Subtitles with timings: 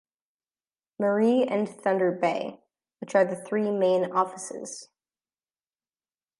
[0.97, 2.59] Marie and Thunder Bay,
[3.01, 4.89] which are the three main offices.